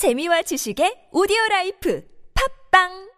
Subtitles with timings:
[0.00, 2.02] 재미와 지식의 오디오 라이프
[2.72, 3.10] 팝빵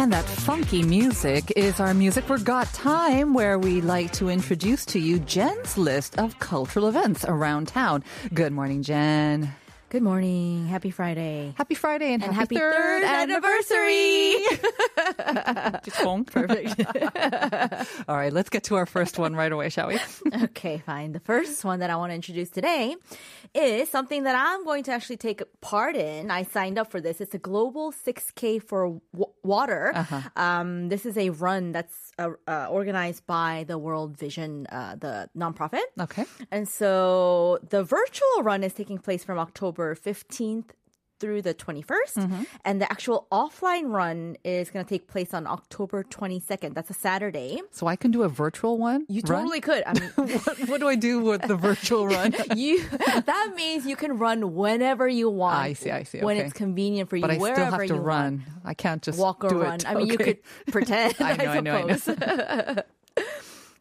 [0.00, 4.86] And that funky music is our music for Got Time, where we like to introduce
[4.86, 8.02] to you Jen's list of cultural events around town.
[8.32, 9.52] Good morning, Jen.
[9.90, 10.68] Good morning.
[10.68, 11.52] Happy Friday.
[11.56, 14.36] Happy Friday and, And happy, happy third anniversary.
[15.84, 17.98] Just perfect.
[18.08, 19.98] All right, let's get to our first one right away, shall we?
[20.44, 21.10] Okay, fine.
[21.10, 22.94] The first one that I want to introduce today
[23.52, 26.30] is something that I'm going to actually take part in.
[26.30, 27.20] I signed up for this.
[27.20, 29.92] It's a global 6K for w- water.
[30.36, 35.28] Um, this is a run that's uh, uh, organized by the World Vision, uh, the
[35.36, 35.82] nonprofit.
[35.98, 36.26] Okay.
[36.52, 40.70] And so the virtual run is taking place from October 15th
[41.20, 41.84] through the 21st.
[42.16, 42.42] Mm-hmm.
[42.64, 46.74] And the actual offline run is going to take place on October 22nd.
[46.74, 47.60] That's a Saturday.
[47.70, 49.04] So I can do a virtual one?
[49.08, 49.42] You run?
[49.42, 49.84] totally could.
[49.86, 52.34] I mean, what, what do I do with the virtual run?
[52.56, 55.56] you that means you can run whenever you want.
[55.56, 58.44] I see, I see, When it's convenient for you, but I still have to run.
[58.64, 59.18] I can't just.
[59.18, 59.74] Walk or do run.
[59.74, 59.88] it.
[59.88, 60.38] I mean, you could
[60.72, 61.14] pretend.
[61.20, 61.96] I know, I know, I know.
[61.96, 62.78] suppose.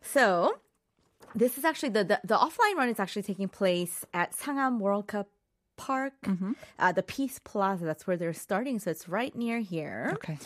[0.01, 0.59] so,
[1.35, 5.07] this is actually the, the the offline run is actually taking place at Sangam World
[5.07, 5.29] Cup
[5.87, 6.51] Park, Mm-hmm.
[6.83, 7.85] uh, the Peace Plaza.
[7.85, 8.79] That's where they're starting.
[8.79, 10.11] So it's right near here.
[10.19, 10.37] Okay.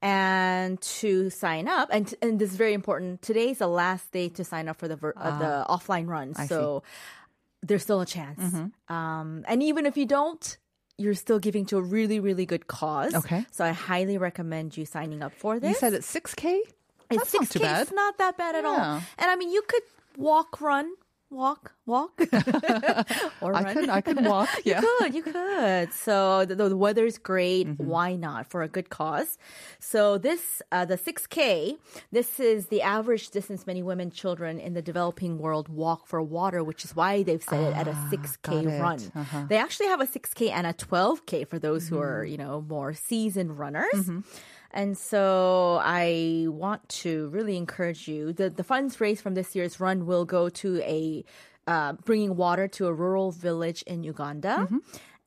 [0.00, 3.22] And to sign up, and and this is very important.
[3.22, 6.34] Today's the last day to sign up for the ver- uh, the offline run.
[6.36, 6.42] Ah.
[6.42, 6.48] I see.
[6.54, 6.82] so
[7.62, 8.40] there's still a chance.
[8.42, 8.92] Mm-hmm.
[8.92, 10.44] Um, and even if you don't,
[10.98, 13.14] you're still giving to a really really good cause.
[13.14, 13.46] Okay.
[13.52, 15.70] So I highly recommend you signing up for this.
[15.70, 16.58] You said it's 6K?
[17.10, 17.82] it's That's not too bad.
[17.82, 19.00] It's not that bad at all.
[19.20, 20.90] And I mean, you could walk, run,
[21.32, 22.20] walk, walk,
[23.40, 23.74] or I run.
[23.74, 24.48] could, I could walk.
[24.64, 24.80] Yeah.
[24.80, 25.92] You could, you could.
[25.92, 27.66] So the, the weather's great.
[27.66, 27.86] Mm-hmm.
[27.86, 29.38] Why not for a good cause?
[29.80, 31.78] So this, uh, the 6K,
[32.12, 36.62] this is the average distance many women, children in the developing world walk for water,
[36.62, 39.00] which is why they've set it at a 6K Ah, run.
[39.14, 39.46] Uh-huh.
[39.48, 42.04] They actually have a 6K and a 12K for those who Mm-hmm.
[42.04, 44.10] are, you know, more seasoned runners.
[44.72, 48.32] And so I want to really encourage you.
[48.32, 51.24] The, the funds raised from this year's run will go to a
[51.66, 54.68] uh, bringing water to a rural village in Uganda.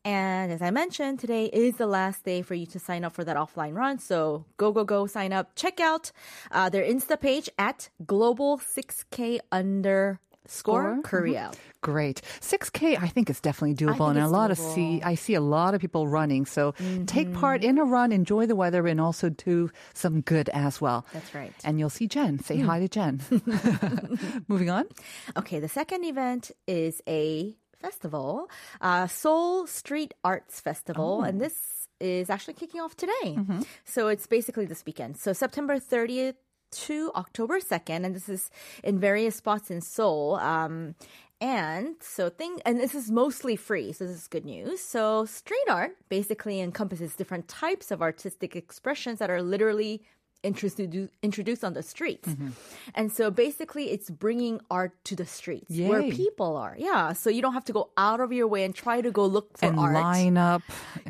[0.04, 3.24] And as I mentioned, today is the last day for you to sign up for
[3.24, 3.98] that offline run.
[3.98, 5.56] So go, go, go, sign up.
[5.56, 6.12] Check out
[6.52, 10.92] uh, their Insta page at global 6K underscore Score?
[10.92, 11.02] Mm-hmm.
[11.02, 11.52] Korea.
[11.82, 12.22] Great.
[12.42, 14.10] 6K, I think is definitely doable.
[14.10, 16.46] And a lot of see, I see a lot of people running.
[16.46, 17.06] So mm-hmm.
[17.06, 21.06] take part in a run, enjoy the weather, and also do some good as well.
[21.14, 21.54] That's right.
[21.64, 22.40] And you'll see Jen.
[22.40, 22.66] Say hmm.
[22.66, 23.22] hi to Jen.
[24.48, 24.86] Moving on.
[25.38, 28.50] Okay, the second event is a festival,
[28.82, 31.24] uh, Seoul Street Arts Festival, oh.
[31.24, 33.36] and this is actually kicking off today.
[33.38, 33.62] Mm-hmm.
[33.86, 35.18] So it's basically this weekend.
[35.18, 36.36] So September 30th
[36.86, 38.50] to October 2nd, and this is
[38.84, 40.36] in various spots in Seoul.
[40.36, 40.96] Um,
[41.42, 44.80] and so thing and this is mostly free, so this is good news.
[44.80, 50.02] So street art basically encompasses different types of artistic expressions that are literally
[50.46, 52.30] introduced introduced on the streets.
[52.94, 56.76] And so basically it's bringing art to the streets where people are.
[56.78, 59.26] Yeah, so you don't have to go out of your way and try to go
[59.26, 59.94] look for and art.
[59.94, 60.62] line up.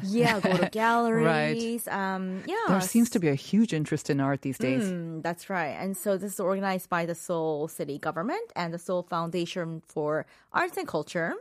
[0.04, 1.88] Yeah, go to galleries.
[1.88, 4.84] Um, yeah, There seems to be a huge interest in art these days.
[4.84, 5.76] Mm, that's right.
[5.84, 10.26] And so this is organized by the Seoul City government and the Seoul Foundation for
[10.54, 11.34] Arts and Culture.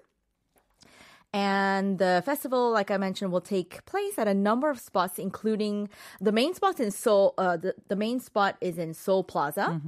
[1.34, 5.88] And the festival, like I mentioned, will take place at a number of spots, including
[6.20, 7.34] the main spots in Seoul.
[7.36, 9.80] Uh, the, the main spot is in Seoul Plaza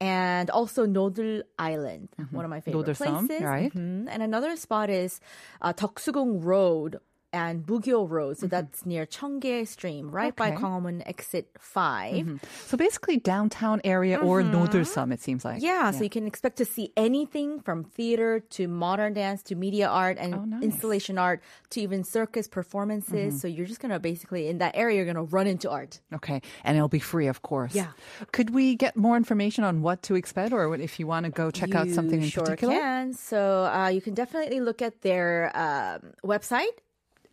[0.00, 2.84] and also Nodeul Island, one of my favorite
[3.28, 3.42] places.
[3.42, 3.72] right.
[3.72, 4.06] Mhm.
[4.10, 5.18] And another spot is
[5.62, 7.00] uh, Deoksugung Road
[7.32, 8.38] and Bugyo Road.
[8.38, 10.56] So that's near Cheonggye Stream, right by Okay.
[10.62, 12.40] Gwanghwamun Exit 5.
[12.66, 15.62] So basically downtown area or Nodeulseom, it seems like.
[15.62, 19.88] Yeah, so you can expect to see anything from theater to modern dance to media
[19.88, 20.62] art and Oh, nice.
[20.62, 23.40] installation art to even circus performances.
[23.40, 26.00] So you're just going to basically, in that area, you're going to run into art.
[26.14, 26.40] Okay.
[26.64, 27.74] And it'll be free, of course.
[27.74, 27.92] Yeah.
[28.32, 31.50] Could we get more information on what to expect or if you want to go
[31.50, 32.74] check out something in You sure particular?
[32.74, 33.12] can.
[33.14, 36.74] So uh, you can definitely look at their um, website,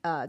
[0.03, 0.27] uh,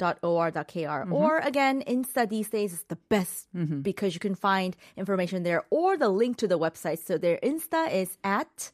[0.00, 1.12] www.ssaf.or.kr.
[1.12, 3.48] Or again, Insta these days is the best
[3.82, 6.98] because you can find information there or the link to the website.
[7.04, 8.70] So their Insta is at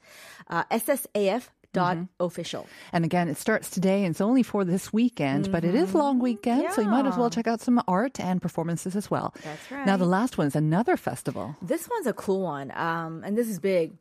[0.49, 2.67] uh, ssaf dot official.
[2.93, 6.19] And again, it starts today and it's only for this weekend, but it is long
[6.19, 9.33] weekend, so you might as well check out some art and performances as well.
[9.45, 9.87] That's right.
[9.87, 11.55] Now, the last one is another festival.
[11.63, 13.93] This one's a cool one, um, and this is big.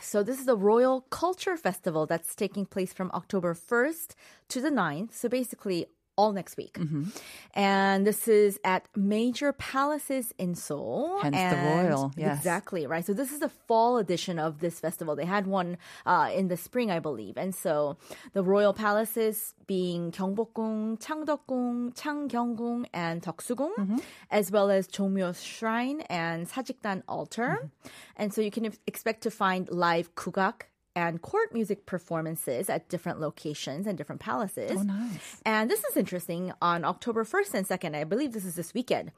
[0.00, 4.14] So this is the Royal Culture Festival that's taking place from October 1st
[4.48, 5.12] to the 9th.
[5.12, 6.74] So basically all next week.
[6.78, 7.04] Mm-hmm.
[7.54, 11.20] And this is at major palaces in Seoul.
[11.22, 12.38] Hence the royal, yes.
[12.38, 13.04] Exactly, right.
[13.04, 15.16] So this is the fall edition of this festival.
[15.16, 15.76] They had one
[16.06, 17.36] uh, in the spring, I believe.
[17.36, 17.96] And so
[18.32, 23.98] the royal palaces being Gyeongbokgung, Changdeokgung, Changgyeonggung, and Deoksugung, Mm-hmm.
[24.30, 27.58] as well as Jongmyo Shrine and Sajikdan Altar.
[27.58, 27.88] Mm-hmm.
[28.16, 33.20] And so you can expect to find live kugak and court music performances at different
[33.20, 34.70] locations and different palaces.
[34.74, 35.40] Oh, nice.
[35.44, 36.52] And this is interesting.
[36.62, 39.10] On October 1st and 2nd, I believe this is this weekend,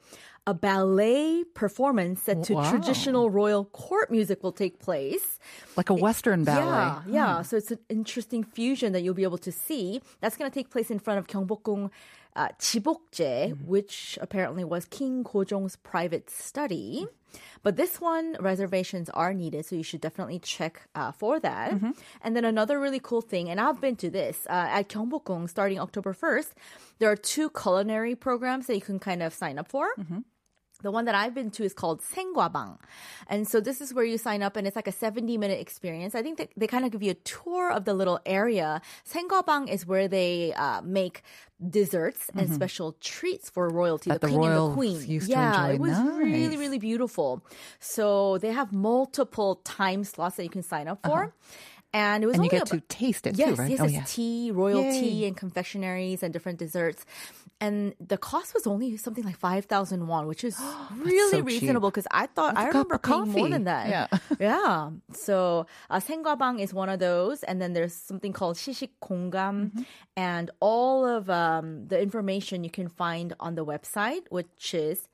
[0.46, 2.70] a ballet performance set to Wow.
[2.70, 5.38] traditional royal court music will take place.
[5.76, 6.64] Like a Western ballet.
[6.64, 7.42] Yeah, yeah.
[7.42, 10.00] So it's an interesting fusion that you'll be able to see.
[10.20, 11.90] That's going to take place in front of Gyeongbokgung
[12.36, 17.06] uh, Jibokjae, which apparently was King Gojong's private study.
[17.62, 21.72] But this one, reservations are needed, so you should definitely check uh, for that.
[22.22, 25.80] And then another really cool thing, and I've been to this uh, at Gyeongbokgung starting
[25.80, 26.50] October 1st,
[26.98, 29.88] there are two culinary programs that you can kind of sign up for.
[30.82, 32.78] The one that I've been to is called Saenggwabang.
[33.28, 36.14] And so this is where you sign up and it's like a 70 minute experience.
[36.14, 38.82] I think that they kind of give you a tour of the little area.
[39.10, 41.22] Saenggwabang is where they uh, make
[41.70, 45.20] desserts and special treats for royalty, That the the king and the queen.
[45.26, 46.58] yeah, it was really, Nice.
[46.58, 47.42] really beautiful.
[47.80, 51.32] So they have multiple time slots that you can sign up for.
[51.92, 52.36] And it was.
[52.36, 53.70] And you get about- to taste it Yes, too, right?
[53.70, 54.04] yes, oh, yeah.
[54.06, 55.00] tea, royal Yay.
[55.00, 57.06] tea, and confectionaries and different desserts.
[57.58, 60.60] And the cost was only something like 5,000 won, which is
[60.96, 63.88] really so reasonable because I thought That's I remember paying more than that.
[63.88, 64.18] Yeah.
[64.40, 64.90] yeah.
[65.14, 67.42] So uh, Saenggwabang is one of those.
[67.44, 68.90] And then there's something called Shishik.
[69.00, 69.82] Mm-hmm.
[70.16, 75.08] And all of um, the information you can find on the website, which is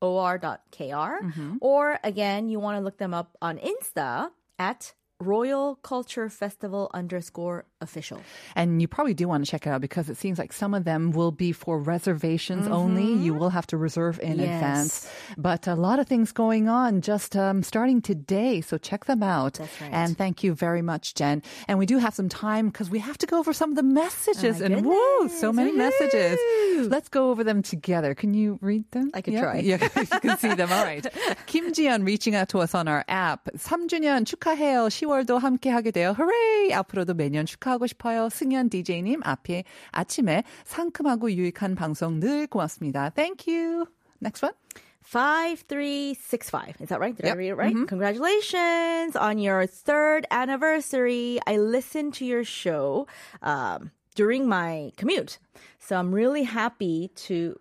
[0.00, 0.80] www.chf.or.kr.
[0.80, 1.56] Mm-hmm.
[1.60, 7.63] Or again, you want to look them up on Insta at Royal Culture Festival underscore
[7.79, 8.19] official.
[8.53, 10.83] And you probably do want to check it out because it seems like some of
[10.83, 13.13] them will be for reservations only.
[13.13, 14.41] You will have to reserve in Mm-hmm.
[14.43, 14.53] Yes.
[14.59, 15.11] advance.
[15.37, 18.59] But a lot of things going on just um, starting today.
[18.59, 19.53] So check them out.
[19.53, 19.93] That's right.
[19.93, 21.41] And thank you very much, Jen.
[21.69, 23.83] And we do have some time because we have to go over some of the
[23.87, 24.61] messages.
[24.61, 25.55] Oh my and woo, so goodness.
[25.55, 26.37] many messages.
[26.39, 26.91] Woohoo.
[26.91, 28.15] Let's go over them together.
[28.15, 29.11] Can you read them?
[29.13, 29.41] I could yeah?
[29.41, 29.59] try.
[29.59, 30.73] Yeah, you can see them.
[30.73, 31.07] All right.
[31.47, 33.47] Kim Jian reaching out to us on our app.
[33.55, 34.89] 3주년 축하해요.
[35.05, 36.15] 10월 도 함께 하게 돼요.
[36.17, 36.73] Hooray!
[36.73, 38.29] 앞으로도 매년 축하하고 싶어요.
[38.29, 43.09] 승현 DJ님 앞에 아침에 상큼하고 유익한 방송 늘 고맙습니다.
[43.13, 43.85] Thank you.
[44.21, 44.53] Next one.
[45.01, 46.75] 5365.
[46.81, 47.15] Is that right?
[47.15, 47.33] Did Yep.
[47.33, 47.87] I read it right?
[47.87, 51.39] Congratulations on your third anniversary.
[51.45, 53.05] I listened to your show
[53.43, 55.37] um, during my commute.
[55.79, 57.55] So I'm really happy to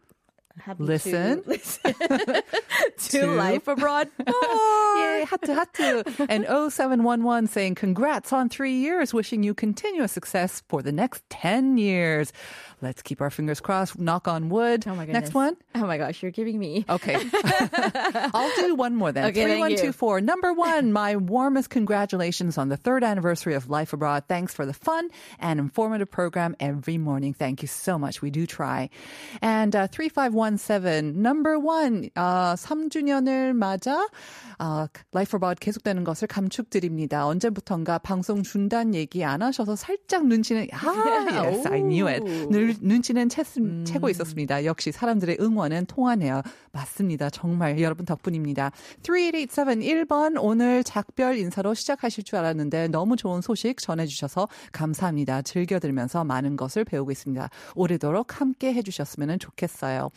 [0.58, 1.42] happy Listen.
[1.42, 2.42] to listen to,
[3.20, 4.08] To- Life Abroad.
[4.18, 6.26] Yay, 하트, 하트.
[6.28, 11.76] And 0711 saying, congrats on three years, wishing you continuous success for the next 10
[11.78, 12.32] years.
[12.82, 13.98] Let's keep our fingers crossed.
[13.98, 14.84] Knock on wood.
[14.86, 15.22] Oh my goodness.
[15.22, 15.56] Next one.
[15.74, 16.84] Oh my gosh, you're giving me.
[16.88, 17.16] Okay.
[18.34, 19.24] I'll do one more then.
[19.26, 19.78] Okay, thank you.
[19.78, 20.20] 3124.
[20.20, 24.24] Number one, my warmest congratulations on the third anniversary of Life Abroad.
[24.28, 25.08] Thanks for the fun
[25.38, 27.32] and informative program every morning.
[27.32, 28.20] Thank you so much.
[28.20, 28.90] We do try.
[29.40, 29.88] And uh,
[30.57, 31.19] 3517.
[31.19, 34.07] Number one, uh, 3주년을 맞아
[34.59, 37.25] 어, Life Abroad 계속되는 것을 감축드립니다.
[37.25, 40.77] 언제부턴가 방송 중단 얘기 안 하셔서 살짝 눈치는 아,
[41.47, 42.23] yes, I knew it.
[42.49, 43.43] 늘 눈치는 채,
[43.85, 44.65] 채고 있었습니다.
[44.65, 46.41] 역시 사람들의 응원은 통하네요.
[46.73, 47.29] 맞습니다.
[47.29, 48.71] 정말 여러분 덕분입니다.
[49.01, 55.41] 3887 1번 오늘 작별 인사로 시작하실 줄 알았는데 너무 좋은 소식 전해주셔서 감사합니다.
[55.41, 57.49] 즐겨 들면서 많은 것을 배우고 있습니다.
[57.75, 60.09] 오래도록 함께 해주셨으면 좋겠어요.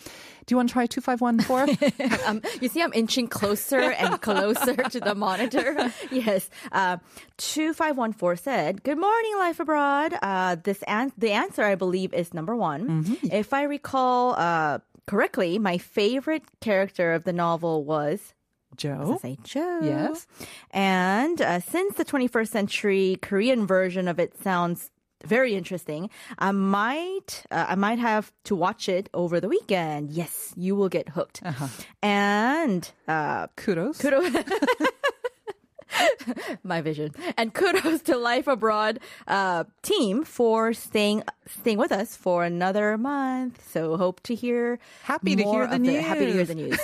[0.46, 2.20] Do you want to try 2514?
[2.26, 5.92] um, you see, I'm inching closer and closer to the monitor.
[6.10, 6.50] Yes.
[6.72, 6.96] Uh,
[7.38, 10.14] 2514 said, Good morning, Life Abroad.
[10.22, 13.18] Uh, this an- the answer, I believe, is number one.
[13.30, 18.34] If I recall uh, correctly, my favorite character of the novel was.
[18.76, 19.18] Jo?
[19.20, 19.80] Say Jo.
[19.82, 20.26] Yes.
[20.70, 24.90] And uh, since the 21st century Korean version of it sounds
[25.24, 30.10] very interesting, I might uh, I might have to watch it over the weekend.
[30.10, 31.42] Yes, you will get hooked.
[32.02, 33.98] And uh, Kudos.
[33.98, 34.32] kudos.
[36.62, 37.12] My vision.
[37.36, 38.98] And kudos to Life Abroad
[39.28, 43.68] uh, team for staying staying with us for another month.
[43.70, 44.78] So hope to hear.
[45.02, 46.04] Happy to hear the of news.
[46.04, 46.76] happy to hear the news.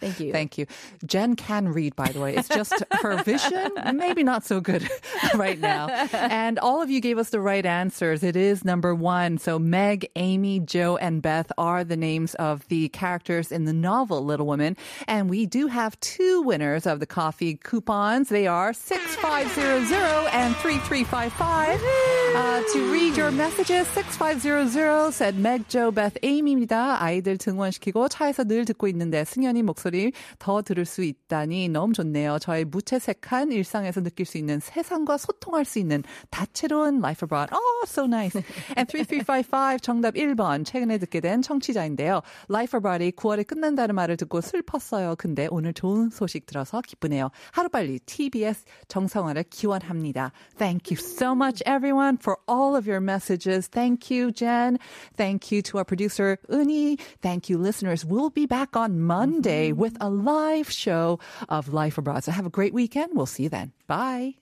[0.00, 0.32] Thank you.
[0.40, 0.66] Thank you.
[1.06, 2.36] Jen can read, by the way.
[2.36, 4.88] It's just her vision, maybe not so good
[5.34, 5.88] right now.
[6.12, 8.22] And all of you gave us the right answers.
[8.22, 9.38] It is number one.
[9.38, 14.24] So Meg, Amy, Jo, and Beth are the names of the characters in the novel
[14.24, 14.76] Little Women.
[15.06, 18.28] And we do have two winners of the coffee coupons.
[18.28, 21.80] They are 6500 and 3355.
[22.32, 27.02] Uh, to read your messages, 6500 said Meg, Joe, Beth, Amy입니다.
[27.02, 32.38] 아이들 등원시키고 차에서 늘 듣고 있는데 승현이 목소리 더 들을 수 있다니 너무 좋네요.
[32.38, 37.52] 저의 무채색한 일상에서 느낄 수 있는 세상과 소통할 수 있는 다채로운 life abroad.
[37.52, 38.40] Oh, so nice.
[38.76, 42.22] And 3355 정답 1번 최근에 듣게 된 청취자인데요.
[42.48, 45.16] life abroad이 9월에 끝난다는 말을 듣고 슬펐어요.
[45.18, 47.30] 근데 오늘 좋은 소식 들어서 기쁘네요.
[47.50, 50.30] 하루빨리 TBS 정성화를 기원합니다.
[50.58, 53.66] Thank you so much everyone for all of your messages.
[53.66, 54.78] Thank you, Jen.
[55.16, 56.96] Thank you to our producer, Uni.
[57.22, 58.04] Thank you, listeners.
[58.04, 59.80] We'll be back on Monday mm-hmm.
[59.80, 62.24] with a live show of Life Abroad.
[62.24, 63.12] So have a great weekend.
[63.14, 63.72] We'll see you then.
[63.86, 64.39] Bye.